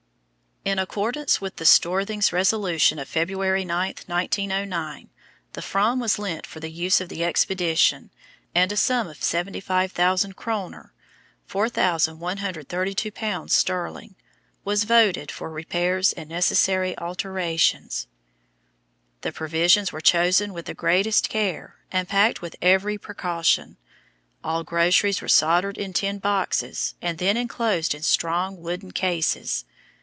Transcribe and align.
In 0.63 0.77
accordance 0.77 1.41
with 1.41 1.55
the 1.55 1.65
Storthing's 1.65 2.31
resolution 2.31 2.99
of 2.99 3.09
February 3.09 3.65
9, 3.65 3.95
1909, 4.05 5.09
the 5.53 5.61
Fram 5.63 5.99
was 5.99 6.19
lent 6.19 6.45
for 6.45 6.59
the 6.59 6.69
use 6.69 7.01
of 7.01 7.09
the 7.09 7.23
expedition, 7.23 8.11
and 8.53 8.71
a 8.71 8.77
sum 8.77 9.07
of 9.07 9.23
75,000 9.23 10.35
kroner 10.35 10.93
(4,132 11.47 13.11
pounds 13.11 13.55
sterling) 13.55 14.13
was 14.63 14.83
voted 14.83 15.31
for 15.31 15.49
repairs 15.49 16.13
and 16.13 16.29
necessary 16.29 16.95
alterations. 16.99 18.05
The 19.21 19.31
provisions 19.31 19.91
were 19.91 19.99
chosen 19.99 20.53
with 20.53 20.67
the 20.67 20.75
greatest 20.75 21.27
care, 21.27 21.77
and 21.91 22.07
packed 22.07 22.43
with 22.43 22.55
every 22.61 22.99
precaution. 22.99 23.77
All 24.43 24.63
groceries 24.63 25.23
were 25.23 25.27
soldered 25.27 25.79
in 25.79 25.91
tin 25.93 26.19
boxes, 26.19 26.93
and 27.01 27.17
then 27.17 27.35
enclosed 27.35 27.95
in 27.95 28.03
strong 28.03 28.61
wooden 28.61 28.91
cases. 28.91 29.65